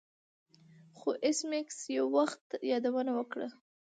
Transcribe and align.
خو 0.97 1.09
ایس 1.25 1.39
میکس 1.49 1.77
یو 1.97 2.05
وخت 2.17 2.41
یادونه 2.71 3.11
وکړه 3.15 3.47